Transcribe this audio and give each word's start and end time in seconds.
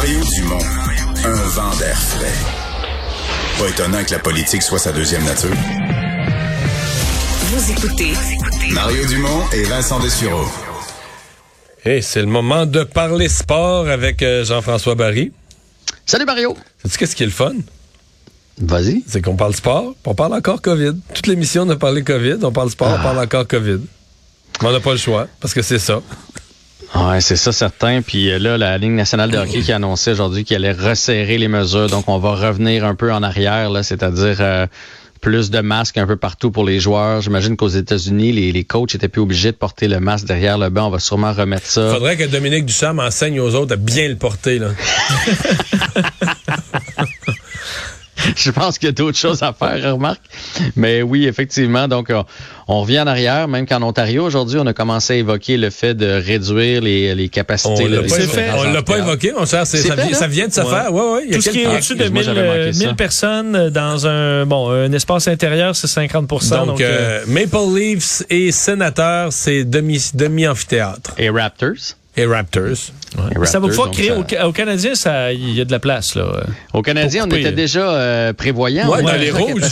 Mario 0.00 0.20
Dumont, 0.20 0.64
un 1.24 1.48
vent 1.48 1.76
d'air 1.76 1.98
frais. 1.98 2.32
Pas 3.58 3.68
étonnant 3.68 4.04
que 4.04 4.12
la 4.12 4.20
politique 4.20 4.62
soit 4.62 4.78
sa 4.78 4.92
deuxième 4.92 5.24
nature. 5.24 5.50
Vous 7.40 7.70
écoutez 7.72 8.12
Mario 8.72 9.04
Dumont 9.06 9.42
et 9.52 9.64
Vincent 9.64 9.98
Dessureau. 9.98 10.44
Hey, 11.84 12.00
c'est 12.00 12.20
le 12.20 12.28
moment 12.28 12.64
de 12.64 12.84
parler 12.84 13.28
sport 13.28 13.88
avec 13.88 14.22
euh, 14.22 14.44
Jean-François 14.44 14.94
Barry. 14.94 15.32
Salut 16.06 16.26
Mario. 16.26 16.56
Sais-tu 16.84 16.98
qu'est-ce 16.98 17.16
qui 17.16 17.24
est 17.24 17.26
le 17.26 17.32
fun? 17.32 17.56
Vas-y. 18.58 19.02
C'est 19.08 19.20
qu'on 19.20 19.34
parle 19.34 19.56
sport, 19.56 19.94
puis 20.00 20.12
on 20.12 20.14
parle 20.14 20.34
encore 20.34 20.62
COVID. 20.62 20.92
Toute 21.12 21.26
l'émission, 21.26 21.62
on 21.62 21.70
a 21.70 21.76
parlé 21.76 22.04
COVID, 22.04 22.36
on 22.44 22.52
parle 22.52 22.70
sport, 22.70 22.96
on 22.96 23.02
parle 23.02 23.18
encore 23.18 23.48
COVID. 23.48 23.80
Mais 24.62 24.68
on 24.68 24.72
n'a 24.72 24.78
pas 24.78 24.92
le 24.92 24.98
choix, 24.98 25.26
parce 25.40 25.54
que 25.54 25.62
c'est 25.62 25.80
ça. 25.80 26.02
Ouais, 26.94 27.20
c'est 27.20 27.36
ça 27.36 27.52
certain. 27.52 28.00
Puis 28.02 28.30
euh, 28.30 28.38
là, 28.38 28.56
la 28.56 28.78
Ligue 28.78 28.92
nationale 28.92 29.30
de 29.30 29.38
hockey 29.38 29.60
qui 29.60 29.72
a 29.72 29.76
annoncé 29.76 30.12
aujourd'hui 30.12 30.44
qu'elle 30.44 30.64
allait 30.64 30.88
resserrer 30.88 31.38
les 31.38 31.48
mesures. 31.48 31.88
Donc, 31.88 32.08
on 32.08 32.18
va 32.18 32.34
revenir 32.34 32.84
un 32.84 32.94
peu 32.94 33.12
en 33.12 33.22
arrière, 33.22 33.70
là, 33.70 33.82
c'est-à-dire 33.82 34.36
euh, 34.40 34.66
plus 35.20 35.50
de 35.50 35.60
masques 35.60 35.98
un 35.98 36.06
peu 36.06 36.16
partout 36.16 36.50
pour 36.50 36.64
les 36.64 36.80
joueurs. 36.80 37.20
J'imagine 37.20 37.56
qu'aux 37.56 37.68
États-Unis, 37.68 38.32
les, 38.32 38.52
les 38.52 38.64
coachs 38.64 38.94
étaient 38.94 39.08
plus 39.08 39.20
obligés 39.20 39.52
de 39.52 39.56
porter 39.56 39.86
le 39.88 40.00
masque 40.00 40.26
derrière 40.26 40.56
le 40.56 40.70
banc. 40.70 40.86
On 40.86 40.90
va 40.90 40.98
sûrement 40.98 41.32
remettre 41.32 41.66
ça. 41.66 41.92
Faudrait 41.92 42.16
que 42.16 42.24
Dominique 42.24 42.64
Ducharme 42.64 43.00
enseigne 43.00 43.40
aux 43.40 43.54
autres 43.54 43.74
à 43.74 43.76
bien 43.76 44.08
le 44.08 44.16
porter, 44.16 44.58
là. 44.58 44.68
Je 48.42 48.50
pense 48.50 48.78
qu'il 48.78 48.86
y 48.86 48.90
a 48.90 48.92
d'autres 48.92 49.18
choses 49.18 49.42
à 49.42 49.52
faire, 49.52 49.94
remarque. 49.94 50.20
Mais 50.76 51.02
oui, 51.02 51.26
effectivement. 51.26 51.88
Donc, 51.88 52.08
on, 52.10 52.24
on 52.68 52.82
revient 52.82 53.00
en 53.00 53.06
arrière, 53.06 53.48
même 53.48 53.66
qu'en 53.66 53.82
Ontario, 53.82 54.24
aujourd'hui, 54.24 54.58
on 54.60 54.66
a 54.66 54.72
commencé 54.72 55.14
à 55.14 55.16
évoquer 55.16 55.56
le 55.56 55.70
fait 55.70 55.94
de 55.94 56.06
réduire 56.06 56.80
les, 56.80 57.14
les 57.14 57.28
capacités. 57.28 57.82
On 57.84 57.86
l'a 57.88 58.02
là, 58.02 58.08
pas, 58.08 58.18
différents 58.18 58.58
On 58.60 58.72
l'a 58.72 58.82
pas 58.82 58.98
évoqué, 58.98 59.32
mon 59.32 59.44
cher. 59.46 59.66
C'est- 59.66 59.78
Ça, 59.78 59.96
fait, 59.96 60.02
vient- 60.02 60.10
là? 60.12 60.16
ça 60.16 60.26
vient 60.28 60.46
de 60.48 60.52
se 60.52 60.60
Ouais. 60.60 60.66
faire. 60.70 60.92
Ouais, 60.92 61.00
ouais. 61.12 61.20
il 61.26 61.30
y 61.30 61.34
a 61.34 61.36
Tout 61.36 61.42
ce 61.42 61.50
qui 61.50 61.62
est 61.62 61.66
au-dessus 61.66 61.94
de 61.96 62.00
excuse-moi, 62.04 62.22
1000, 62.22 62.24
j'avais 62.24 62.46
manqué 62.48 62.58
euh, 62.60 62.72
ça. 62.72 62.86
1000 62.86 62.94
personnes 62.96 63.56
euh, 63.56 63.70
dans 63.70 64.06
un 64.06 64.46
bon 64.46 64.70
un 64.70 64.92
espace 64.92 65.28
intérieur, 65.28 65.74
c'est 65.74 65.86
50 65.88 66.28
Donc, 66.28 66.66
donc, 66.66 66.80
euh, 66.80 67.22
euh, 67.22 67.24
Maple 67.26 67.74
Leafs 67.76 68.22
et 68.30 68.52
Sénateurs, 68.52 69.32
c'est 69.32 69.64
demi, 69.64 70.00
demi-amphithéâtre. 70.14 71.12
Et 71.18 71.30
Raptors? 71.30 71.96
Et 72.18 72.26
Raptors. 72.26 72.66
Et 73.42 73.46
ça 73.46 73.58
va 73.58 73.68
pouvoir 73.68 73.86
donc 73.88 73.96
créer 73.96 74.08
ça- 74.10 74.44
au, 74.46 74.48
au 74.50 74.52
Canadien, 74.52 74.94
ça 74.94 75.32
il 75.32 75.54
y 75.54 75.60
a 75.62 75.64
de 75.64 75.72
la 75.72 75.78
place 75.78 76.14
là. 76.14 76.44
Au 76.74 76.82
Canadien, 76.82 77.24
on 77.24 77.28
était 77.40 77.52
déjà 77.52 77.90
euh, 77.90 78.32
prévoyant. 78.34 78.86
Ouais, 78.90 79.02
dans 79.02 79.12
les 79.18 79.30
rouges. 79.30 79.62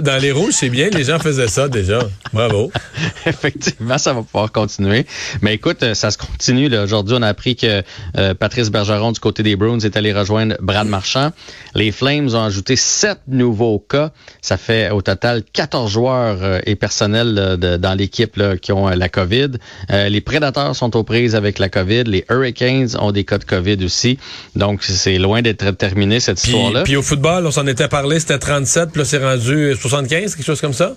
Dans 0.00 0.20
les 0.20 0.32
rouges, 0.32 0.54
c'est 0.54 0.68
bien. 0.68 0.88
Les 0.90 1.04
gens 1.04 1.18
faisaient 1.20 1.46
ça 1.48 1.68
déjà. 1.68 2.00
Bravo. 2.32 2.72
Effectivement, 3.26 3.98
ça 3.98 4.12
va 4.12 4.22
pouvoir 4.22 4.50
continuer. 4.50 5.06
Mais 5.42 5.54
écoute, 5.54 5.82
euh, 5.82 5.94
ça 5.94 6.10
se 6.10 6.18
continue. 6.18 6.68
là. 6.68 6.82
Aujourd'hui, 6.82 7.16
on 7.18 7.22
a 7.22 7.28
appris 7.28 7.54
que 7.56 7.82
euh, 8.16 8.34
Patrice 8.34 8.70
Bergeron, 8.70 9.12
du 9.12 9.20
côté 9.20 9.42
des 9.44 9.54
Bruins, 9.56 9.78
est 9.78 9.96
allé 9.96 10.12
rejoindre 10.12 10.56
Brad 10.60 10.86
Marchand. 10.88 11.30
Les 11.74 11.92
Flames 11.92 12.28
ont 12.34 12.44
ajouté 12.44 12.74
sept 12.76 13.18
nouveaux 13.28 13.78
cas. 13.78 14.10
Ça 14.40 14.56
fait 14.56 14.90
au 14.90 15.02
total 15.02 15.42
14 15.52 15.90
joueurs 15.90 16.38
euh, 16.42 16.58
et 16.66 16.74
personnels 16.74 17.56
de- 17.60 17.76
dans 17.76 17.94
l'équipe 17.94 18.40
qui 18.60 18.72
ont 18.72 18.88
euh, 18.88 18.94
la 18.96 19.08
COVID. 19.08 19.50
Euh, 19.90 20.08
les 20.08 20.20
Prédateurs 20.20 20.74
sont 20.74 20.96
aux 20.96 21.04
prises 21.04 21.36
avec 21.36 21.58
la 21.60 21.68
COVID. 21.68 21.81
Les 21.84 22.24
Hurricanes 22.30 22.88
ont 22.98 23.12
des 23.12 23.24
cas 23.24 23.38
de 23.38 23.44
COVID 23.44 23.84
aussi. 23.84 24.18
Donc, 24.56 24.82
c'est 24.82 25.18
loin 25.18 25.42
d'être 25.42 25.70
terminé, 25.72 26.20
cette 26.20 26.42
histoire-là. 26.42 26.82
puis 26.82 26.96
au 26.96 27.02
football, 27.02 27.46
on 27.46 27.50
s'en 27.50 27.66
était 27.66 27.88
parlé, 27.88 28.20
c'était 28.20 28.38
37, 28.38 28.90
puis 28.90 29.00
là, 29.00 29.04
c'est 29.04 29.18
rendu 29.18 29.74
75, 29.74 30.36
quelque 30.36 30.44
chose 30.44 30.60
comme 30.60 30.72
ça? 30.72 30.94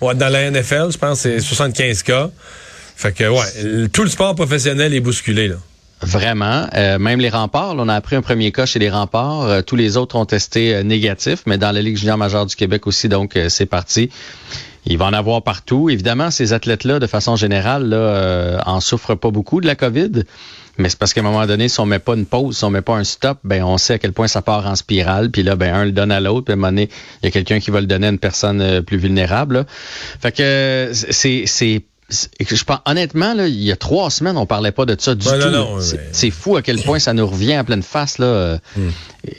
Ouais, 0.00 0.14
dans 0.14 0.28
la 0.28 0.50
NFL, 0.50 0.92
je 0.92 0.98
pense, 0.98 1.20
c'est 1.20 1.40
75 1.40 2.02
cas. 2.02 2.30
Fait 2.96 3.12
que, 3.12 3.24
ouais, 3.24 3.88
tout 3.88 4.02
le 4.02 4.08
sport 4.08 4.34
professionnel 4.34 4.94
est 4.94 5.00
bousculé, 5.00 5.48
là. 5.48 5.56
Vraiment. 6.02 6.66
Euh, 6.74 6.98
même 6.98 7.20
les 7.20 7.28
remparts, 7.28 7.74
là, 7.74 7.82
on 7.84 7.88
a 7.88 7.94
appris 7.94 8.16
un 8.16 8.22
premier 8.22 8.52
cas 8.52 8.66
chez 8.66 8.78
les 8.78 8.90
remparts. 8.90 9.42
Euh, 9.42 9.62
tous 9.62 9.76
les 9.76 9.96
autres 9.96 10.16
ont 10.16 10.24
testé 10.24 10.74
euh, 10.74 10.82
négatif, 10.82 11.42
mais 11.46 11.58
dans 11.58 11.72
la 11.72 11.82
Ligue 11.82 11.96
junior 11.96 12.16
majeure 12.16 12.46
du 12.46 12.56
Québec 12.56 12.86
aussi, 12.86 13.08
donc 13.08 13.38
c'est 13.48 13.66
parti. 13.66 14.10
Il 14.86 14.96
va 14.96 15.06
en 15.06 15.12
avoir 15.12 15.42
partout. 15.42 15.90
Évidemment, 15.90 16.30
ces 16.30 16.54
athlètes-là, 16.54 17.00
de 17.00 17.06
façon 17.06 17.36
générale, 17.36 17.88
là, 17.90 18.62
en 18.66 18.80
souffrent 18.80 19.14
pas 19.14 19.30
beaucoup 19.30 19.60
de 19.60 19.66
la 19.66 19.74
COVID. 19.74 20.24
Mais 20.78 20.88
c'est 20.88 20.98
parce 20.98 21.12
qu'à 21.12 21.20
un 21.20 21.24
moment 21.24 21.44
donné, 21.46 21.68
si 21.68 21.78
on 21.80 21.84
met 21.84 21.98
pas 21.98 22.14
une 22.14 22.24
pause, 22.24 22.56
si 22.56 22.64
on 22.64 22.70
met 22.70 22.80
pas 22.80 22.94
un 22.94 23.04
stop, 23.04 23.38
ben 23.44 23.62
on 23.62 23.76
sait 23.76 23.94
à 23.94 23.98
quel 23.98 24.14
point 24.14 24.28
ça 24.28 24.40
part 24.40 24.66
en 24.66 24.76
spirale. 24.76 25.30
Puis 25.30 25.42
là, 25.42 25.54
ben 25.54 25.74
un 25.74 25.84
le 25.84 25.92
donne 25.92 26.10
à 26.10 26.20
l'autre. 26.20 26.46
Puis 26.46 26.52
à 26.52 26.54
un 26.54 26.56
moment 26.56 26.68
donné, 26.68 26.88
il 27.22 27.26
y 27.26 27.28
a 27.28 27.30
quelqu'un 27.30 27.60
qui 27.60 27.70
va 27.70 27.82
le 27.82 27.86
donner 27.86 28.06
à 28.06 28.10
une 28.10 28.18
personne 28.18 28.80
plus 28.82 28.96
vulnérable. 28.96 29.54
là. 29.56 29.64
Fait 29.68 30.32
que 30.32 30.90
c'est- 30.94 31.82
je 32.10 32.64
pense 32.64 32.78
honnêtement 32.86 33.34
là, 33.34 33.46
il 33.46 33.62
y 33.62 33.72
a 33.72 33.76
trois 33.76 34.10
semaines, 34.10 34.36
on 34.36 34.46
parlait 34.46 34.72
pas 34.72 34.84
de 34.86 34.96
ça 34.98 35.14
du 35.14 35.26
Ouais, 35.26 35.38
tout. 35.38 35.46
non, 35.46 35.50
là. 35.50 35.58
non, 35.58 35.80
C'est- 35.80 35.96
ouais. 35.96 36.08
c'est 36.12 36.30
fou 36.30 36.56
à 36.56 36.62
quel 36.62 36.78
point 36.82 36.98
ça 36.98 37.12
nous 37.12 37.26
revient 37.26 37.58
en 37.58 37.64
pleine 37.64 37.82
face 37.82 38.18
là. 38.18 38.26
euh, 38.26 38.58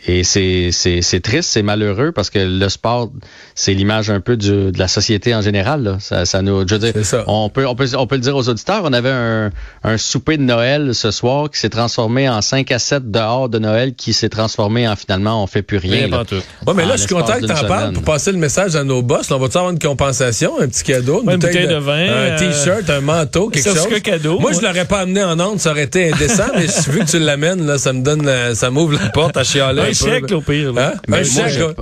Et 0.08 0.24
c'est 0.24 0.70
c'est 0.72 1.02
c'est 1.02 1.20
triste, 1.22 1.50
c'est 1.50 1.64
malheureux 1.64 2.12
parce 2.12 2.30
que 2.30 2.38
le 2.40 2.70
sport, 2.70 3.10
c'est 3.56 3.74
l'image 3.74 4.10
un 4.12 4.20
peu 4.20 4.38
du, 4.38 4.72
de 4.72 4.78
la 4.80 4.88
société 4.88 5.34
en 5.34 5.42
général. 5.42 5.82
Là. 5.84 5.98
Ça, 6.00 6.26
ça 6.26 6.42
nous, 6.44 6.68
je 6.68 6.76
veux 6.76 6.92
dire, 6.92 7.06
ça. 7.06 7.24
on 7.28 7.50
peut 7.50 7.66
on 7.68 7.76
peut 7.76 7.88
on 7.98 8.06
peut 8.06 8.16
le 8.16 8.22
dire 8.22 8.36
aux 8.36 8.48
auditeurs. 8.48 8.82
On 8.84 8.94
avait 8.94 9.10
un, 9.10 9.50
un 9.84 9.98
souper 9.98 10.38
de 10.38 10.44
Noël 10.44 10.94
ce 10.94 11.10
soir 11.10 11.50
qui 11.50 11.60
s'est 11.60 11.70
transformé 11.70 12.30
en 12.30 12.42
5 12.42 12.72
à 12.72 12.78
7 12.80 13.10
dehors 13.10 13.50
de 13.50 13.58
Noël 13.60 13.96
qui 13.96 14.14
s'est 14.14 14.30
transformé 14.30 14.88
en 14.88 14.96
finalement 14.96 15.44
on 15.44 15.48
fait 15.48 15.64
plus 15.64 15.78
rien. 15.78 16.08
là. 16.08 16.24
Ouais, 16.68 16.74
mais 16.76 16.86
là, 16.86 16.94
En 16.94 16.98
je 16.98 17.02
suis 17.02 17.16
content 17.16 17.34
que 17.34 17.40
d'une 17.46 17.48
t'en 17.56 17.68
parles 17.68 17.94
pour 17.94 18.04
passer 18.04 18.32
le 18.32 18.38
message 18.38 18.76
à 18.76 18.84
nos 18.84 19.02
boss. 19.02 19.30
Là, 19.32 19.38
on 19.38 19.40
va-tu 19.40 19.58
avoir 19.58 19.72
une 19.74 19.80
compensation, 19.80 20.60
un 20.62 20.68
petit 20.68 20.84
cadeau, 20.84 21.24
Ouais, 21.24 21.34
une 21.34 21.40
bouteille 21.40 21.68
de 21.68 21.76
vin, 21.76 21.94
un 21.94 21.98
euh, 21.98 22.38
t-shirt, 22.64 22.90
un 22.90 23.02
manteau, 23.02 23.50
quelque 23.50 23.70
chose? 23.74 24.02
cadeau, 24.04 24.40
Moi, 24.40 24.52
je 24.54 24.62
l'aurais 24.62 24.86
pas 24.86 25.00
amené 25.00 25.24
en 25.24 25.40
onde, 25.40 25.60
ça 25.60 25.72
aurait 25.72 25.84
été 25.84 26.12
indécent, 26.12 26.48
mais 26.56 26.66
vu 26.92 27.00
que 27.00 27.10
tu 27.12 27.20
l'amènes, 27.20 27.66
là, 27.66 27.78
ça 27.78 27.94
me 27.94 28.02
donne, 28.02 28.28
euh, 28.28 28.56
ça 28.56 28.70
m'ouvre 28.70 28.94
la 29.02 29.10
porte 29.10 29.38
à 29.38 29.44
chialer 29.44 29.82
un, 29.82 29.86
Un 29.86 29.94
chèque 29.94 30.32
au 30.32 30.42
pire. 30.42 30.74
là. 30.74 30.94
Hein? 30.96 31.00
Mais 31.08 31.18
un 31.18 31.34
moi, 31.34 31.48
chèque, 31.50 31.76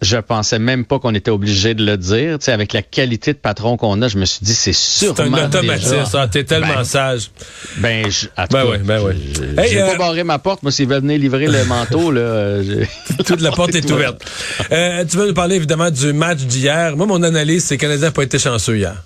je, 0.00 0.16
pensais 0.18 0.60
même 0.60 0.84
pas 0.84 1.00
qu'on 1.00 1.12
était 1.12 1.32
obligé 1.32 1.74
de 1.74 1.84
le 1.84 1.96
dire. 1.96 2.38
Tu 2.38 2.44
sais, 2.44 2.52
avec 2.52 2.72
la 2.72 2.82
qualité 2.82 3.32
de 3.32 3.38
patron 3.38 3.76
qu'on 3.76 4.00
a, 4.00 4.06
je 4.06 4.16
me 4.16 4.26
suis 4.26 4.38
dit 4.42 4.54
c'est 4.54 4.72
C'est 4.72 5.06
sûrement 5.12 5.38
un 5.38 5.46
automatisme. 5.46 5.90
déjà- 5.90 6.04
ça. 6.04 6.28
T'es 6.28 6.44
tellement 6.44 6.68
Ben, 6.76 6.84
sage. 6.84 7.30
Ben, 7.78 8.08
je, 8.08 8.28
Ben 8.52 8.64
ouais, 8.64 8.78
ben 8.78 9.02
ouais. 9.02 9.16
Hey, 9.56 9.70
J'ai 9.72 9.82
euh, 9.82 9.86
pas 9.88 9.98
barré 9.98 10.22
ma 10.22 10.38
porte. 10.38 10.62
Moi, 10.62 10.70
s'ils 10.70 10.86
veulent 10.88 11.00
venir 11.00 11.18
livrer 11.18 11.48
le 11.48 11.64
manteau, 11.64 12.12
là, 12.12 12.20
euh, 12.20 12.62
j'ai- 13.18 13.24
Toute 13.24 13.40
la 13.40 13.50
porte 13.50 13.74
est 13.74 13.90
ouverte. 13.90 14.22
Euh, 14.70 15.04
tu 15.04 15.16
veux 15.16 15.26
nous 15.26 15.34
parler 15.34 15.56
évidemment 15.56 15.90
du 15.90 16.12
match 16.12 16.38
d'hier. 16.42 16.96
Moi, 16.96 17.06
mon 17.06 17.20
analyse, 17.24 17.64
c'est 17.64 17.76
que 17.76 17.86
les 17.86 17.88
Canadiens 17.88 18.06
n'ont 18.06 18.12
pas 18.12 18.22
été 18.22 18.38
chanceux 18.38 18.76
hier. 18.78 19.02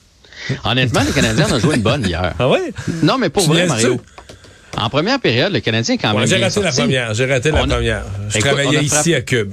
Honnêtement, 0.65 1.01
les 1.07 1.13
Canadiens 1.13 1.53
ont 1.53 1.59
joué 1.59 1.77
une 1.77 1.83
bonne 1.83 2.05
hier. 2.07 2.35
Ah 2.39 2.49
ouais? 2.49 2.73
Non, 3.03 3.19
mais 3.19 3.29
pour 3.29 3.45
Tu 3.45 3.51
vrai? 3.51 3.67
Mario. 3.67 4.01
En 4.77 4.89
première 4.89 5.21
période, 5.21 5.53
le 5.53 5.61
Canadien 5.61 5.95
est 5.95 5.99
quand 5.99 6.13
Ouais, 6.13 6.21
même 6.21 6.27
j'ai 6.29 6.37
raté 6.43 6.61
la 6.63 6.73
première. 6.73 7.15
J'ai 7.15 7.27
raté 7.27 7.51
la 7.51 7.59
a- 7.61 7.67
première. 7.67 8.05
Je 8.29 8.39
Écoute, 8.39 8.51
travaillais 8.53 8.79
a 8.79 8.83
ici 8.83 9.15
à 9.15 9.21
Cube. 9.21 9.53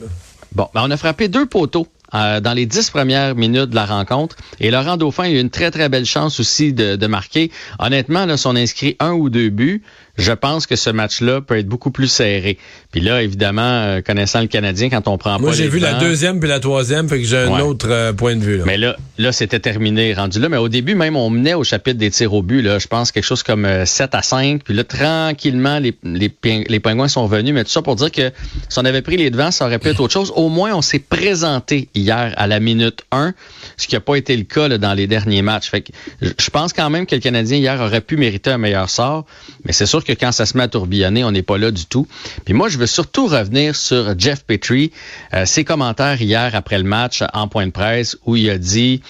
Bon, 0.53 0.67
ben, 0.73 0.81
on 0.85 0.91
a 0.91 0.97
frappé 0.97 1.27
deux 1.27 1.45
poteaux 1.45 1.87
euh, 2.15 2.39
dans 2.39 2.53
les 2.53 2.65
dix 2.65 2.89
premières 2.89 3.35
minutes 3.35 3.69
de 3.69 3.75
la 3.75 3.85
rencontre. 3.85 4.35
Et 4.59 4.71
Laurent 4.71 4.97
Dauphin 4.97 5.23
a 5.25 5.29
eu 5.29 5.39
une 5.39 5.49
très, 5.51 5.69
très 5.71 5.89
belle 5.89 6.05
chance 6.05 6.39
aussi 6.39 6.73
de, 6.73 6.95
de 6.95 7.07
marquer. 7.07 7.51
Honnêtement, 7.77 8.25
là, 8.25 8.35
si 8.37 8.47
on 8.47 8.55
inscrit 8.55 8.95
un 8.99 9.11
ou 9.11 9.29
deux 9.29 9.49
buts, 9.49 9.83
je 10.19 10.31
pense 10.31 10.67
que 10.67 10.75
ce 10.75 10.89
match-là 10.89 11.41
peut 11.41 11.57
être 11.57 11.67
beaucoup 11.67 11.91
plus 11.91 12.07
serré. 12.07 12.57
Puis 12.91 13.01
là, 13.01 13.23
évidemment, 13.23 13.61
euh, 13.61 14.01
connaissant 14.01 14.41
le 14.41 14.47
Canadien, 14.47 14.89
quand 14.89 15.07
on 15.07 15.17
prend 15.17 15.39
Moi, 15.39 15.51
pas 15.51 15.55
j'ai 15.55 15.63
les 15.63 15.69
vu 15.69 15.79
la 15.79 15.93
deuxième 15.93 16.39
puis 16.39 16.49
la 16.49 16.59
troisième, 16.59 17.07
fait 17.07 17.19
que 17.19 17.23
j'ai 17.23 17.37
un 17.37 17.59
autre 17.61 17.87
euh, 17.89 18.13
point 18.13 18.35
de 18.35 18.41
vue. 18.41 18.57
Là. 18.57 18.63
Mais 18.65 18.77
là, 18.77 18.97
là 19.17 19.31
c'était 19.31 19.59
terminé, 19.59 20.13
rendu 20.13 20.39
là. 20.39 20.49
Mais 20.49 20.57
au 20.57 20.69
début, 20.69 20.95
même, 20.95 21.15
on 21.15 21.29
menait 21.29 21.53
au 21.53 21.63
chapitre 21.63 21.97
des 21.97 22.11
tirs 22.11 22.33
au 22.33 22.41
but. 22.41 22.61
Là, 22.61 22.79
je 22.79 22.87
pense 22.87 23.11
quelque 23.11 23.23
chose 23.23 23.43
comme 23.43 23.65
euh, 23.65 23.85
7 23.85 24.13
à 24.13 24.21
5. 24.21 24.63
Puis 24.63 24.73
là, 24.73 24.83
tranquillement, 24.83 25.79
les, 25.79 25.95
les, 26.03 26.31
les 26.43 26.79
pingouins 26.79 27.07
sont 27.07 27.25
venus. 27.25 27.53
Mais 27.53 27.63
tout 27.63 27.71
ça 27.71 27.81
pour 27.81 27.95
dire 27.95 28.11
que 28.11 28.31
si 28.67 28.77
on 28.77 28.85
avait 28.85 29.01
pris 29.01 29.15
les 29.15 29.29
devants, 29.29 29.51
ça 29.51 29.65
aurait 29.65 29.79
pu 29.79 29.87
être 29.87 30.01
autre 30.01 30.13
chose. 30.13 30.33
Au 30.35 30.49
moins, 30.49 30.73
on 30.73 30.81
s'est 30.81 30.99
présenté 30.99 31.87
hier 31.95 32.33
à 32.35 32.47
la 32.47 32.59
minute 32.59 33.03
1, 33.11 33.33
ce 33.77 33.87
qui 33.87 33.95
n'a 33.95 34.01
pas 34.01 34.15
été 34.15 34.35
le 34.35 34.43
cas 34.43 34.67
là, 34.67 34.77
dans 34.77 34.93
les 34.93 35.07
derniers 35.07 35.41
matchs. 35.41 35.69
Fait 35.69 35.81
que 35.81 35.91
je 36.21 36.49
je 36.49 36.51
pense 36.51 36.73
quand 36.73 36.89
même 36.89 37.05
que 37.05 37.13
le 37.13 37.21
Canadien 37.21 37.57
hier 37.57 37.79
aurait 37.79 38.01
pu 38.01 38.17
mériter 38.17 38.49
un 38.49 38.57
meilleur 38.57 38.89
sort. 38.89 39.27
Mais 39.65 39.71
c'est 39.71 39.85
sûr 39.85 40.03
que 40.03 40.08
quand 40.13 40.31
ça 40.31 40.45
se 40.45 40.57
met 40.57 40.63
à 40.63 40.67
tourbillonner, 40.67 41.23
on 41.23 41.31
n'est 41.31 41.43
pas 41.43 41.57
là 41.57 41.71
du 41.71 41.85
tout. 41.85 42.07
Puis 42.45 42.53
moi, 42.53 42.69
je 42.69 42.77
veux 42.77 42.87
surtout 42.87 43.27
revenir 43.27 43.75
sur 43.75 44.13
Jeff 44.17 44.43
Petrie, 44.45 44.91
euh, 45.33 45.45
ses 45.45 45.63
commentaires 45.63 46.21
hier 46.21 46.55
après 46.55 46.77
le 46.77 46.83
match 46.85 47.23
en 47.33 47.47
point 47.47 47.65
de 47.67 47.71
presse 47.71 48.17
où 48.25 48.35
il 48.35 48.49
a 48.49 48.57
dit 48.57 49.01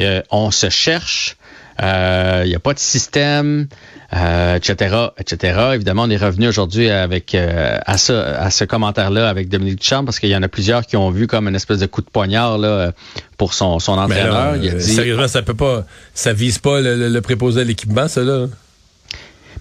euh, 0.00 0.22
on 0.30 0.50
se 0.50 0.70
cherche, 0.70 1.36
euh, 1.82 2.42
il 2.44 2.48
n'y 2.48 2.54
a 2.54 2.60
pas 2.60 2.72
de 2.74 2.78
système, 2.78 3.66
euh, 4.12 4.56
etc., 4.56 4.96
etc. 5.18 5.60
Évidemment, 5.74 6.02
on 6.04 6.10
est 6.10 6.16
revenu 6.16 6.46
aujourd'hui 6.48 6.88
avec 6.88 7.34
euh, 7.34 7.78
à, 7.84 7.98
ce, 7.98 8.12
à 8.12 8.50
ce 8.50 8.64
commentaire-là 8.64 9.28
avec 9.28 9.48
Dominique 9.48 9.80
Duchamp 9.80 10.04
parce 10.04 10.20
qu'il 10.20 10.28
y 10.30 10.36
en 10.36 10.42
a 10.42 10.48
plusieurs 10.48 10.86
qui 10.86 10.96
ont 10.96 11.10
vu 11.10 11.26
comme 11.26 11.48
une 11.48 11.54
espèce 11.56 11.78
de 11.78 11.86
coup 11.86 12.00
de 12.02 12.08
poignard 12.10 12.58
là, 12.58 12.92
pour 13.38 13.54
son, 13.54 13.78
son 13.80 13.96
là, 13.96 14.02
entraîneur. 14.04 14.56
il 14.56 14.68
a 14.68 14.72
euh, 14.72 14.78
dit, 14.78 14.94
Sérieusement, 14.94 15.26
ça 15.28 15.42
peut 15.42 15.54
pas. 15.54 15.84
Ça 16.12 16.32
vise 16.32 16.58
pas 16.58 16.80
le, 16.80 16.96
le- 16.96 17.08
le 17.08 17.20
préposé 17.20 17.62
à 17.62 17.64
l'équipement, 17.64 18.06
ça, 18.06 18.22
là. 18.22 18.46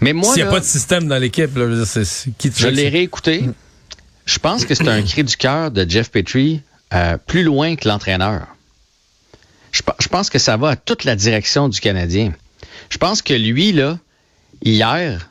Mais 0.01 0.13
moi, 0.13 0.34
S'il 0.34 0.36
n'y 0.38 0.42
a 0.44 0.45
là, 0.45 0.51
pas 0.51 0.60
de 0.60 0.66
système 0.66 1.07
dans 1.07 1.18
l'équipe, 1.18 1.51
c'est- 1.86 2.31
qui 2.38 2.51
tu 2.51 2.62
Je 2.62 2.68
l'ai 2.68 2.90
réécouté. 2.90 3.44
Je 4.25 4.40
pense 4.40 4.66
que 4.66 4.74
c'est 4.75 4.88
un 4.88 5.01
cri 5.01 5.24
du 5.24 5.36
cœur 5.38 5.72
de 5.72 5.90
Jeff 5.90 6.10
Petrie 6.10 6.62
euh, 6.94 7.18
plus 7.18 7.44
loin 7.44 7.75
que 7.75 7.88
l'entraîneur. 7.88 8.48
Je, 9.72 9.81
je 10.00 10.07
pense 10.07 10.30
que 10.30 10.40
ça 10.40 10.56
va 10.57 10.69
à 10.69 10.75
toute 10.75 11.04
la 11.04 11.16
direction 11.16 11.68
du 11.68 11.80
Canadien. 11.80 12.34
Je 12.90 12.98
pense 12.98 13.22
que 13.22 13.34
lui, 13.34 13.72
là, 13.72 13.98
hier, 14.63 15.30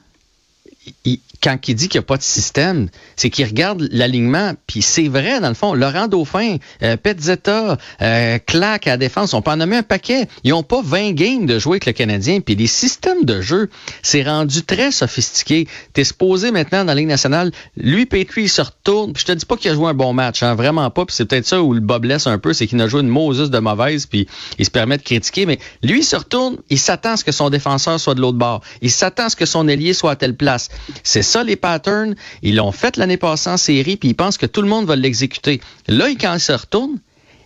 il, 1.05 1.21
quand 1.43 1.69
il 1.69 1.75
dit 1.75 1.89
qu'il 1.89 1.99
n'y 1.99 2.05
a 2.05 2.07
pas 2.07 2.17
de 2.17 2.23
système, 2.23 2.89
c'est 3.17 3.31
qu'il 3.31 3.45
regarde 3.47 3.89
l'alignement, 3.91 4.53
puis 4.67 4.81
c'est 4.81 5.09
vrai, 5.09 5.41
dans 5.41 5.49
le 5.49 5.55
fond. 5.55 5.75
Laurent 5.75 6.07
Dauphin, 6.07 6.57
euh, 6.83 6.97
Petzetta, 6.97 7.79
euh, 8.01 8.39
Claque 8.47 8.87
à 8.87 8.91
la 8.91 8.97
défense, 8.97 9.35
on 9.35 9.43
peut 9.43 9.51
en 9.51 9.57
nommer 9.57 9.79
un 9.79 9.83
paquet. 9.83 10.29
Ils 10.45 10.51
n'ont 10.51 10.63
pas 10.63 10.81
20 10.83 11.13
games 11.13 11.47
de 11.47 11.59
jouer 11.59 11.73
avec 11.73 11.87
le 11.87 11.93
Canadien, 11.93 12.41
puis 12.41 12.55
les 12.55 12.67
systèmes 12.67 13.25
de 13.25 13.41
jeu, 13.41 13.69
c'est 14.03 14.23
rendu 14.23 14.63
très 14.63 14.93
sophistiqué. 14.93 15.67
T'es 15.93 16.05
supposé 16.05 16.53
maintenant 16.53 16.81
dans 16.81 16.93
la 16.93 16.95
Ligue 16.95 17.09
nationale, 17.09 17.51
lui, 17.77 18.07
Petrie, 18.07 18.43
il 18.43 18.49
se 18.49 18.63
retourne, 18.63 19.13
puis 19.13 19.23
je 19.27 19.33
te 19.33 19.37
dis 19.37 19.45
pas 19.45 19.57
qu'il 19.57 19.71
a 19.71 19.75
joué 19.75 19.89
un 19.89 19.95
bon 19.95 20.13
match, 20.13 20.43
hein, 20.43 20.55
vraiment 20.55 20.89
pas, 20.91 21.05
puis 21.05 21.17
c'est 21.17 21.25
peut-être 21.25 21.47
ça 21.47 21.63
où 21.63 21.73
le 21.73 21.81
bas 21.81 21.99
blesse 21.99 22.27
un 22.27 22.39
peu, 22.39 22.53
c'est 22.53 22.67
qu'il 22.67 22.81
a 22.81 22.87
joué 22.87 23.01
une 23.01 23.09
Moses 23.09 23.51
de 23.51 23.59
mauvaise, 23.59 24.07
puis 24.07 24.29
il 24.59 24.65
se 24.65 24.71
permet 24.71 24.97
de 24.97 25.03
critiquer, 25.03 25.47
mais 25.47 25.59
lui, 25.83 26.01
il 26.01 26.05
se 26.05 26.17
retourne, 26.17 26.59
il 26.71 26.79
s'attend 26.79 27.13
à 27.13 27.17
ce 27.17 27.25
que 27.25 27.33
son 27.33 27.51
défenseur 27.51 27.99
soit 27.99 28.15
de 28.15 28.21
l'autre 28.21 28.39
bord. 28.39 28.63
Il 28.81 28.91
s'attend 28.91 29.25
à 29.25 29.29
ce 29.29 29.37
que 29.37 29.47
son 29.47 29.67
ailier 29.67 29.93
soit 29.93 30.13
à 30.13 30.17
telle 30.17 30.37
place. 30.37 30.69
C'est 31.03 31.23
ça 31.33 31.45
les 31.45 31.57
patterns. 31.57 32.15
Ils 32.43 32.57
l'ont 32.57 32.73
fait 32.73 32.97
l'année 32.97 33.17
passée 33.17 33.51
en 33.51 33.57
série, 33.57 33.97
puis 33.97 34.11
ils 34.11 34.15
pensent 34.15 34.39
que 34.39 34.47
tout 34.47 34.63
le 34.63 34.69
monde 34.69 34.87
va 34.87 34.97
l'exécuter. 34.97 35.61
Là, 35.89 36.07
quand 36.21 36.35
il 36.35 36.41
se 36.41 36.53
retourne, 36.53 36.99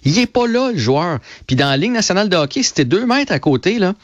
il 0.06 0.18
est 0.18 0.26
pas 0.26 0.46
là, 0.46 0.70
le 0.72 0.78
joueur. 0.78 1.18
Puis 1.46 1.56
dans 1.56 1.68
la 1.68 1.76
Ligue 1.76 1.90
nationale 1.90 2.28
de 2.28 2.36
hockey, 2.36 2.62
c'était 2.62 2.84
deux 2.84 3.06
mètres 3.06 3.32
à 3.32 3.40
côté, 3.40 3.78
là, 3.78 3.94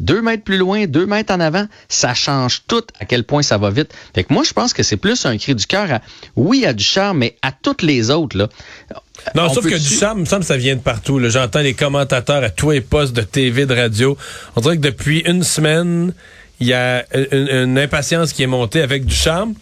deux 0.00 0.20
mètres 0.20 0.42
plus 0.42 0.58
loin, 0.58 0.86
deux 0.86 1.06
mètres 1.06 1.32
en 1.32 1.38
avant, 1.38 1.66
ça 1.88 2.14
change 2.14 2.62
tout 2.66 2.82
à 2.98 3.04
quel 3.04 3.24
point 3.24 3.42
ça 3.42 3.58
va 3.58 3.70
vite. 3.70 3.94
Fait 4.14 4.24
que 4.24 4.32
moi, 4.32 4.42
je 4.44 4.52
pense 4.52 4.72
que 4.72 4.82
c'est 4.82 4.96
plus 4.96 5.24
un 5.24 5.38
cri 5.38 5.54
du 5.54 5.66
cœur 5.66 5.90
à, 5.90 6.00
oui, 6.34 6.66
à 6.66 6.72
Ducharme, 6.72 7.18
mais 7.18 7.36
à 7.42 7.52
toutes 7.52 7.82
les 7.82 8.10
autres, 8.10 8.36
là. 8.36 8.48
Non, 9.36 9.48
sauf 9.52 9.64
que 9.64 9.78
Ducharme, 9.78 10.20
me 10.20 10.24
semble 10.24 10.40
que 10.40 10.48
ça 10.48 10.56
vient 10.56 10.74
de 10.74 10.80
partout. 10.80 11.20
J'entends 11.28 11.60
les 11.60 11.74
commentateurs 11.74 12.42
à 12.42 12.50
tous 12.50 12.72
les 12.72 12.80
postes 12.80 13.12
de 13.12 13.22
TV, 13.22 13.66
de 13.66 13.74
radio. 13.74 14.16
On 14.56 14.60
dirait 14.60 14.76
que 14.76 14.82
depuis 14.82 15.20
une 15.20 15.44
semaine, 15.44 16.12
il 16.62 16.68
y 16.68 16.74
a 16.74 17.04
une, 17.32 17.78
impatience 17.78 18.32
qui 18.32 18.42
est 18.42 18.46
montée 18.46 18.82
avec 18.82 19.04
du 19.04 19.14
charme, 19.14 19.54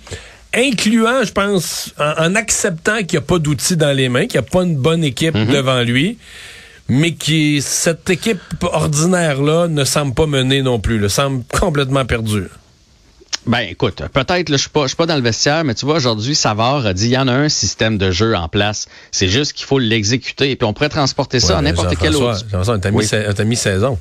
incluant, 0.54 1.24
je 1.24 1.32
pense, 1.32 1.94
en, 1.98 2.34
acceptant 2.34 2.98
qu'il 2.98 3.18
n'y 3.18 3.24
a 3.24 3.26
pas 3.26 3.38
d'outils 3.38 3.76
dans 3.76 3.96
les 3.96 4.08
mains, 4.08 4.26
qu'il 4.26 4.40
n'y 4.40 4.46
a 4.46 4.50
pas 4.50 4.62
une 4.62 4.76
bonne 4.76 5.02
équipe 5.02 5.34
mhm. 5.34 5.46
devant 5.46 5.82
lui, 5.82 6.18
mais 6.88 7.12
qui 7.14 7.62
cette 7.62 8.10
équipe 8.10 8.40
ordinaire-là 8.62 9.68
ne 9.68 9.84
semble 9.84 10.14
pas 10.14 10.26
mener 10.26 10.62
non 10.62 10.78
plus, 10.78 10.98
le 10.98 11.08
semble 11.08 11.44
complètement 11.58 12.04
perdue. 12.04 12.48
Ben 13.46 13.60
écoute, 13.60 14.02
peut-être, 14.12 14.52
je 14.52 14.56
suis 14.56 14.68
pas, 14.68 14.86
suis 14.86 14.96
pas 14.96 15.06
dans 15.06 15.16
le 15.16 15.22
vestiaire, 15.22 15.64
mais 15.64 15.74
tu 15.74 15.86
vois, 15.86 15.96
aujourd'hui, 15.96 16.34
Savard 16.34 16.84
a 16.84 16.92
dit, 16.92 17.06
il 17.06 17.12
y 17.12 17.18
en 17.18 17.26
a 17.26 17.32
un 17.32 17.48
système 17.48 17.96
de 17.96 18.10
jeu 18.10 18.36
en 18.36 18.48
place. 18.48 18.86
C'est 19.12 19.28
juste 19.28 19.54
qu'il 19.54 19.64
faut 19.64 19.78
l'exécuter. 19.78 20.50
Et 20.50 20.56
puis 20.56 20.66
on 20.66 20.74
pourrait 20.74 20.90
transporter 20.90 21.40
ça 21.40 21.56
à 21.56 21.62
n'importe 21.62 21.96
quel 21.98 22.14
autre. 22.16 22.44
T'as 22.80 23.44
mis, 23.44 23.56
saison 23.56 23.98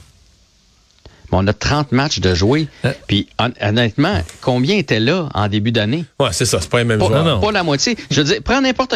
on 1.31 1.47
a 1.47 1.53
30 1.53 1.91
matchs 1.91 2.19
de 2.19 2.33
jouer. 2.33 2.67
Euh. 2.85 2.93
Puis 3.07 3.27
honnêtement, 3.61 4.21
combien 4.41 4.77
étaient 4.77 4.99
là 4.99 5.29
en 5.33 5.47
début 5.47 5.71
d'année? 5.71 6.05
Ouais, 6.19 6.29
c'est 6.31 6.45
ça, 6.45 6.59
c'est 6.61 6.69
pas 6.69 6.79
les 6.79 6.83
mêmes 6.83 6.99
joueurs. 6.99 7.39
Pas 7.39 7.51
la 7.51 7.63
moitié. 7.63 7.97
Je 8.11 8.21
veux 8.21 8.27
dire, 8.27 8.41
prends 8.43 8.61
n'importe 8.61 8.95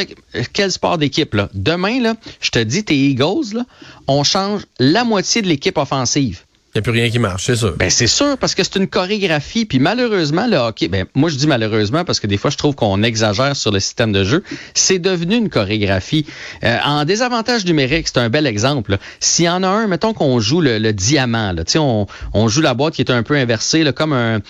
quel 0.54 0.72
sport 0.72 0.98
d'équipe. 0.98 1.34
Là. 1.34 1.50
Demain, 1.54 2.02
là, 2.02 2.16
je 2.42 2.50
te 2.50 2.60
dis, 2.60 2.84
tes 2.84 2.96
Eagles, 2.96 3.54
là, 3.54 3.64
on 4.08 4.24
change 4.24 4.62
la 4.80 5.04
moitié 5.04 5.42
de 5.42 5.48
l'équipe 5.48 5.78
offensive. 5.78 6.42
Il 6.76 6.80
n'y 6.80 6.80
a 6.80 6.82
plus 6.82 6.92
rien 6.92 7.10
qui 7.12 7.20
marche, 7.20 7.46
c'est 7.46 7.56
sûr. 7.56 7.76
Ben, 7.78 7.92
c'est 7.92 8.08
sûr, 8.08 8.36
parce 8.40 8.56
que 8.56 8.64
c'est 8.64 8.78
une 8.78 8.88
chorégraphie. 8.88 9.66
Puis 9.66 9.78
malheureusement, 9.78 10.48
le 10.48 10.58
hockey, 10.58 10.88
ben, 10.88 11.06
moi 11.14 11.30
je 11.30 11.36
dis 11.36 11.46
malheureusement 11.46 12.04
parce 12.04 12.20
que 12.20 12.26
des 12.26 12.38
fois 12.38 12.50
je 12.50 12.58
trouve 12.58 12.74
qu'on 12.74 13.04
exagère 13.04 13.56
sur 13.56 13.72
le 13.72 13.80
système 13.80 14.12
de 14.12 14.24
jeu. 14.24 14.44
C'est 14.74 14.98
devenu 14.98 15.36
une 15.36 15.50
chorégraphie. 15.50 16.26
Euh, 16.64 16.78
en 16.84 17.06
désavantage 17.06 17.64
numérique, 17.66 18.08
c'est 18.08 18.18
un 18.18 18.30
bel 18.30 18.48
exemple. 18.48 18.98
S'il 19.20 19.46
y 19.46 19.50
en 19.50 19.62
a 19.62 19.68
un, 19.68 19.86
mettons 19.86 20.14
qu'on 20.14 20.40
joue 20.40 20.62
le, 20.62 20.80
diamant, 20.94 21.52
là, 21.52 21.64
on, 21.76 22.08
on 22.34 22.48
joue 22.48 22.62
la 22.62 22.74
boîte 22.74 22.96
qui 22.96 23.04
est 23.04 23.12
un 23.12 23.22
peu 23.22 23.36
inversée, 23.36 23.86
comme, 23.94 24.14
un, 24.14 24.42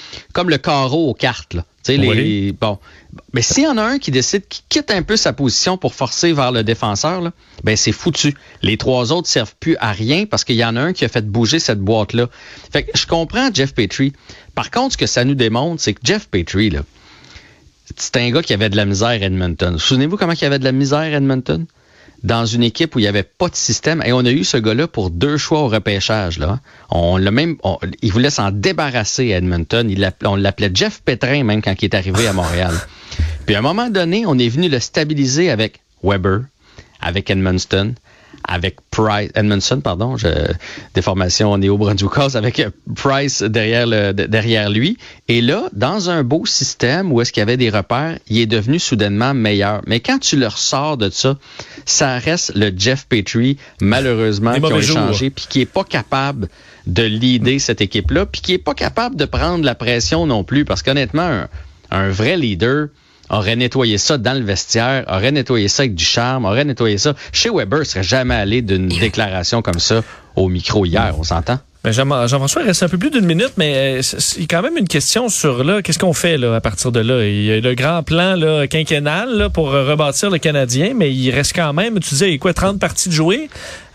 le 0.48 0.58
carreau 0.58 1.10
aux 1.10 1.14
cartes. 1.14 1.56
Là. 1.56 1.66
Les, 1.88 2.53
bon, 2.53 2.80
mais 3.33 3.41
s'il 3.41 3.63
y 3.63 3.68
en 3.68 3.77
a 3.77 3.83
un 3.83 4.00
qui 4.00 4.12
décide, 4.12 4.47
qui 4.47 4.63
quitte 4.69 4.91
un 4.91 5.03
peu 5.03 5.18
sa 5.18 5.33
position 5.33 5.77
pour 5.77 5.94
forcer 5.94 6.33
vers 6.33 6.51
le 6.51 6.63
défenseur, 6.63 7.21
là, 7.21 7.31
ben 7.63 7.75
c'est 7.75 7.91
foutu. 7.91 8.35
Les 8.62 8.77
trois 8.77 9.12
autres 9.12 9.27
servent 9.27 9.56
plus 9.59 9.75
à 9.80 9.91
rien 9.91 10.25
parce 10.25 10.44
qu'il 10.44 10.56
y 10.56 10.63
en 10.63 10.75
a 10.75 10.81
un 10.81 10.94
qui 10.94 11.03
a 11.06 11.09
fait 11.09 11.27
bouger 11.27 11.59
cette 11.59 11.80
boîte-là. 11.80 12.30
Fait 12.71 12.83
que 12.83 12.91
je 12.97 13.06
comprends 13.06 13.50
Jeff 13.53 13.74
Petrie. 13.74 14.13
Par 14.56 14.71
contre, 14.71 14.94
ce 14.94 14.97
que 14.97 15.07
ça 15.07 15.25
nous 15.25 15.35
démontre, 15.35 15.81
c'est 15.81 15.94
que 15.94 16.01
Jeff 16.03 16.27
Petrie, 16.30 16.69
là, 16.69 16.83
c'est 17.97 18.18
un 18.18 18.31
gars 18.31 18.41
qui 18.41 18.53
avait 18.53 18.69
de 18.69 18.77
la 18.77 18.85
misère 18.85 19.09
à 19.09 19.15
Edmonton. 19.15 19.77
Souvenez-vous 19.77 20.18
comment 20.18 20.33
il 20.33 20.45
avait 20.45 20.59
de 20.59 20.63
la 20.63 20.71
misère 20.71 21.00
à 21.00 21.07
Edmonton? 21.07 21.65
Dans 22.24 22.46
une 22.46 22.64
équipe 22.64 22.96
où 22.96 23.00
il 23.00 23.04
n'y 23.04 23.08
avait 23.08 23.24
pas 23.24 23.50
de 23.50 23.56
système. 23.56 24.02
Et 24.06 24.14
on 24.14 24.20
a 24.20 24.31
eu 24.31 24.44
ce 24.44 24.58
gars-là 24.58 24.88
pour 24.88 25.10
deux 25.10 25.38
choix 25.38 25.60
au 25.60 25.68
repêchage. 25.68 26.40
Là. 26.40 26.60
On 26.90 27.18
l'a 27.18 27.31
même, 27.31 27.58
il 28.02 28.12
voulait 28.12 28.30
s'en 28.30 28.52
débarrasser 28.52 29.34
à 29.34 29.38
Edmonton. 29.38 29.90
Il 29.90 30.12
on 30.24 30.36
l'appelait 30.36 30.72
Jeff 30.74 31.02
Petrin 31.04 31.44
même 31.44 31.62
quand 31.62 31.75
il 31.81 31.86
est 31.86 31.96
arrivé 31.96 32.28
à 32.28 32.34
Montréal. 32.34 32.74
Puis 33.46 33.56
à 33.56 33.60
un 33.60 33.62
moment 33.62 33.90
donné, 33.90 34.24
on 34.25 34.38
est 34.38 34.50
venu 34.50 34.70
le 34.70 34.80
stabiliser 34.80 35.50
avec 35.50 35.81
Weber, 36.02 36.42
avec 37.02 37.30
Edmundston, 37.30 37.96
avec 38.44 38.77
Price, 38.91 39.30
Edmondson, 39.35 39.81
pardon, 39.81 40.18
je, 40.18 40.27
déformation 40.94 41.57
néo-brunswickoise, 41.57 42.35
avec 42.35 42.59
euh, 42.59 42.69
Price 42.95 43.41
derrière, 43.41 43.88
le, 43.88 44.12
derrière 44.12 44.69
lui. 44.69 44.97
Et 45.27 45.41
là, 45.41 45.69
dans 45.74 46.09
un 46.09 46.24
beau 46.24 46.45
système 46.45 47.12
où 47.12 47.21
est-ce 47.21 47.31
qu'il 47.31 47.41
y 47.41 47.44
avait 47.44 47.57
des 47.57 47.69
repères, 47.69 48.18
il 48.27 48.39
est 48.39 48.45
devenu 48.45 48.80
soudainement 48.80 49.33
meilleur. 49.33 49.81
Mais 49.88 50.00
quand 50.00 50.19
tu 50.19 50.35
le 50.35 50.47
ressors 50.47 50.97
de 50.97 51.09
ça, 51.09 51.38
ça 51.85 52.18
reste 52.19 52.53
le 52.56 52.71
Jeff 52.75 53.06
Petrie, 53.07 53.57
malheureusement, 53.81 54.53
qui 54.59 54.74
a 54.74 54.77
échangé, 54.77 55.30
puis 55.30 55.45
qui 55.50 55.62
est 55.62 55.65
pas 55.65 55.83
capable 55.83 56.50
de 56.85 57.03
leader 57.03 57.59
cette 57.59 57.81
équipe-là, 57.81 58.25
puis 58.25 58.41
qui 58.41 58.53
est 58.53 58.57
pas 58.57 58.74
capable 58.74 59.15
de 59.15 59.25
prendre 59.25 59.63
la 59.63 59.75
pression 59.75 60.25
non 60.25 60.44
plus, 60.44 60.65
parce 60.65 60.83
qu'honnêtement, 60.83 61.21
un, 61.21 61.47
un 61.91 62.09
vrai 62.09 62.35
leader, 62.35 62.88
aurait 63.30 63.56
nettoyé 63.56 63.98
ça 63.98 64.18
dans 64.18 64.38
le 64.38 64.44
vestiaire, 64.44 65.06
aurait 65.08 65.31
nettoyé 65.31 65.68
ça 65.68 65.84
avec 65.84 65.96
du 65.96 66.04
charme, 66.04 66.46
aurait 66.46 66.66
nettoyé 66.66 66.98
ça. 66.98 67.14
Chez 67.31 67.50
Weber, 67.50 67.86
serait 67.86 68.04
jamais 68.04 68.36
allé 68.36 68.62
d'une 68.62 68.88
déclaration 69.00 69.62
comme 69.62 69.80
ça 69.80 70.04
au 70.36 70.50
micro 70.50 70.86
hier, 70.86 71.14
on 71.18 71.24
s'entend? 71.24 71.60
Ben, 71.84 71.92
Jean-François, 71.92 72.62
il 72.62 72.68
reste 72.68 72.81
un 72.84 72.88
peu 72.88 72.98
plus 72.98 73.10
d'une 73.10 73.25
minute, 73.25 73.52
mais 73.58 74.00
euh, 74.00 74.02
il 74.38 74.42
y 74.42 74.44
a 74.46 74.48
quand 74.48 74.62
même 74.62 74.78
une 74.78 74.88
question 74.88 75.28
sur 75.28 75.66
là, 75.66 75.81
qu'est-ce 75.81 76.00
qu'on 76.00 76.14
fait 76.14 76.38
là, 76.38 76.56
à 76.56 76.62
partir 76.62 76.94
de 76.94 77.02
là? 77.02 77.25
Il 77.25 77.44
y 77.44 77.52
a 77.52 77.60
le 77.60 77.75
grand 77.75 78.04
plan 78.04 78.38
là, 78.38 78.68
quinquennal 78.68 79.38
là, 79.38 79.50
pour 79.50 79.69
rebâtir 79.69 80.30
le 80.30 80.38
Canadien, 80.38 80.94
mais 80.96 81.14
il 81.14 81.30
reste 81.31 81.54
quand 81.54 81.74
même, 81.74 82.00
tu 82.00 82.12
disais, 82.12 82.38
quoi, 82.38 82.54
30 82.54 82.80
parties 82.80 83.10
de 83.10 83.14
jouer? 83.14 83.50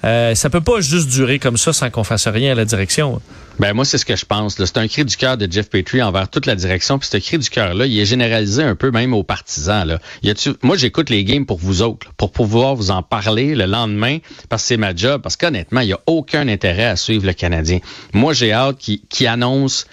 Euh, 0.05 0.35
ça 0.35 0.51
peut 0.51 0.61
pas 0.61 0.81
juste 0.81 1.09
durer 1.09 1.39
comme 1.39 1.57
ça 1.57 1.73
sans 1.73 1.89
qu'on 1.89 2.05
fasse 2.05 2.29
rien 2.29 2.53
à 2.53 2.55
la 2.55 2.67
direction. 2.67 3.23
Ben 3.59 3.73
moi, 3.73 3.85
c'est 3.85 3.99
ce 3.99 4.05
que 4.05 4.15
je 4.15 4.25
pense. 4.25 4.57
C'est 4.57 4.79
un 4.79 4.87
cri 4.87 5.05
du 5.05 5.17
cœur 5.17 5.37
de 5.37 5.51
Jeff 5.51 5.69
Petrie 5.69 6.01
envers 6.01 6.29
toute 6.29 6.47
la 6.47 6.55
direction. 6.55 6.99
Puis 6.99 7.09
ce 7.11 7.17
cri 7.17 7.39
du 7.39 7.51
cœur-là, 7.51 7.87
il 7.87 7.99
est 7.99 8.07
généralisé 8.07 8.63
un 8.63 8.77
peu 8.77 8.91
même 8.91 9.15
aux 9.15 9.25
partisans. 9.25 9.87
Là. 9.87 9.99
Y 10.23 10.57
moi, 10.63 10.77
j'écoute 10.77 11.11
les 11.11 11.25
games 11.25 11.45
pour 11.45 11.59
vous 11.59 11.83
autres, 11.83 12.13
pour 12.17 12.31
pouvoir 12.31 12.77
vous 12.77 12.91
en 12.91 13.03
parler 13.03 13.55
le 13.55 13.67
lendemain, 13.67 14.19
parce 14.49 14.63
que 14.63 14.69
c'est 14.69 14.77
ma 14.77 14.95
job. 14.95 15.23
Parce 15.23 15.37
qu'honnêtement, 15.37 15.81
il 15.81 15.89
n'y 15.89 15.93
a 15.93 16.01
aucun 16.07 16.47
intérêt 16.47 16.87
à 16.87 16.97
suivre 16.97 17.27
le 17.27 17.33
Canadien. 17.33 17.81
Moi, 18.13 18.33
j'ai 18.33 18.53
hâte 18.53 18.79
qu'il 18.79 19.27
annonce 19.27 19.87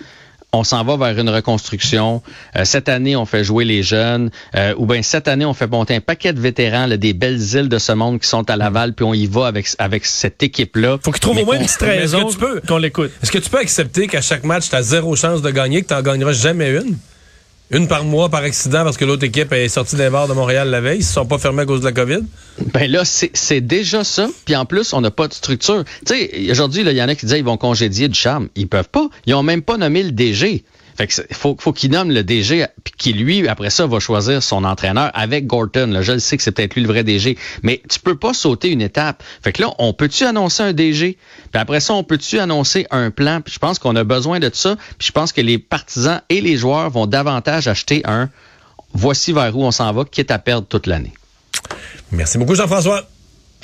on 0.56 0.64
s'en 0.64 0.84
va 0.84 0.98
vers 0.98 1.20
une 1.20 1.30
reconstruction. 1.30 2.22
Euh, 2.56 2.66
cette 2.66 2.90
année, 2.90 3.16
on 3.16 3.26
fait 3.26 3.44
jouer 3.44 3.66
les 3.66 3.84
jeunes. 3.84 4.30
Euh, 4.56 4.74
ou 4.78 4.86
bien 4.86 5.02
cette 5.02 5.28
année, 5.28 5.46
on 5.46 5.54
fait 5.54 5.68
monter 5.68 5.96
un 5.96 6.02
paquet 6.02 6.34
de 6.34 6.40
vétérans, 6.40 6.88
là, 6.88 6.98
des 6.98 7.14
belles 7.14 7.42
îles 7.56 7.70
de 7.70 7.78
ce 7.78 7.92
monde 7.92 8.20
qui 8.20 8.28
sont 8.28 8.50
à 8.50 8.56
Laval, 8.56 8.94
puis 8.94 9.06
on 9.06 9.14
y 9.14 9.28
va 9.28 9.48
avec, 9.48 9.68
avec 9.78 10.06
cette 10.06 10.42
équipe-là. 10.42 10.98
Faut 11.04 11.12
qu'il 11.12 11.20
trouve 11.20 11.38
au 11.38 11.46
moins 11.46 11.60
une 11.60 11.66
petite 11.66 11.82
raison 11.82 12.30
qu'on 12.68 12.78
l'écoute. 12.78 13.12
Est-ce 13.22 13.32
que 13.32 13.38
tu 13.38 13.50
peux 13.50 13.60
accepter 13.60 14.08
qu'à 14.08 14.22
chaque 14.22 14.44
match, 14.44 14.70
tu 14.70 14.76
as 14.76 14.82
zéro 14.82 15.16
chance 15.16 15.42
de 15.42 15.52
gagner, 15.52 15.82
que 15.82 15.88
tu 15.88 15.94
n'en 15.94 16.02
gagneras 16.02 16.34
jamais 16.34 16.72
une? 16.72 16.98
Une 17.72 17.88
par 17.88 18.04
mois 18.04 18.30
par 18.30 18.44
accident 18.44 18.84
parce 18.84 18.96
que 18.96 19.06
l'autre 19.06 19.24
équipe 19.24 19.52
est 19.52 19.70
sortie 19.70 19.96
des 19.96 20.10
bars 20.12 20.28
de 20.28 20.34
Montréal 20.34 20.70
la 20.70 20.82
veille. 20.82 21.00
Ils 21.00 21.04
se 21.04 21.14
sont 21.14 21.26
pas 21.26 21.40
fermés 21.40 21.64
à 21.64 21.66
cause 21.66 21.80
de 21.80 21.86
la 21.86 21.94
COVID? 21.94 22.20
Ben 22.74 22.90
là, 22.92 23.04
c'est 23.06 23.62
déjà 23.62 24.04
ça. 24.04 24.30
Puis 24.46 24.56
en 24.56 24.66
plus, 24.66 24.94
on 24.94 25.02
n'a 25.02 25.10
pas 25.10 25.28
de 25.28 25.34
structure. 25.34 25.84
Tu 26.06 26.14
sais, 26.14 26.52
aujourd'hui, 26.52 26.84
il 26.86 26.92
y 26.92 27.02
en 27.02 27.08
a 27.08 27.16
qui 27.16 27.26
disent 27.26 27.36
qu'ils 27.36 27.44
vont 27.44 27.58
congédier 27.58 28.08
du 28.08 28.18
charme. 28.18 28.50
Ils 28.56 28.68
peuvent 28.68 28.90
pas. 28.90 29.10
Ils 29.26 29.34
ont 29.34 29.42
même 29.42 29.64
pas 29.64 29.78
nommé 29.78 30.04
le 30.04 30.12
DG. 30.12 30.64
Fait 30.96 31.08
que 31.08 31.14
faut, 31.34 31.56
faut 31.60 31.74
qu'il 31.74 31.92
nomme 31.92 32.12
le 32.12 32.24
DG, 32.24 32.66
qui 32.98 33.14
lui, 33.14 33.48
après 33.48 33.70
ça, 33.70 33.86
va 33.86 34.00
choisir 34.00 34.42
son 34.42 34.64
entraîneur 34.64 35.12
avec 35.14 35.46
Gorton. 35.48 35.88
Là, 35.92 36.02
je 36.02 36.14
le 36.14 36.20
sais 36.20 36.38
que 36.38 36.44
c'est 36.44 36.52
peut-être 36.52 36.76
lui 36.76 36.84
le 36.84 36.88
vrai 36.88 37.04
DG, 37.04 37.38
mais 37.64 37.82
tu 37.90 38.00
peux 38.00 38.16
pas 38.16 38.34
sauter 38.34 38.70
une 38.70 38.82
étape. 38.82 39.24
Fait 39.44 39.52
que 39.52 39.62
là, 39.62 39.74
on 39.78 39.94
peut-tu 39.94 40.24
annoncer 40.24 40.64
un 40.64 40.74
DG? 40.74 41.18
Puis 41.52 41.62
après 41.62 41.80
ça, 41.80 41.94
on 41.94 42.04
peut-tu 42.04 42.40
annoncer 42.40 42.88
un 42.92 43.12
plan? 43.12 43.42
Puis 43.42 43.54
je 43.54 43.60
pense 43.60 43.80
qu'on 43.80 43.96
a 43.96 44.04
besoin 44.04 44.40
de 44.40 44.50
ça. 44.54 44.76
Puis 44.98 45.08
je 45.08 45.12
pense 45.12 45.34
que 45.34 45.42
les 45.42 45.58
partisans 45.58 46.22
et 46.30 46.42
les 46.42 46.58
joueurs 46.58 46.90
vont 46.90 47.08
davantage 47.08 47.68
acheter 47.68 48.02
un 48.06 48.30
voici 48.94 49.34
vers 49.34 49.56
où 49.58 49.64
on 49.64 49.72
s'en 49.72 49.92
va, 49.92 50.06
quitte 50.06 50.32
à 50.32 50.40
perdre 50.40 50.68
toute 50.68 50.88
l'année. 50.88 51.14
Merci 52.12 52.38
beaucoup, 52.38 52.56
Jean-François. 52.56 53.08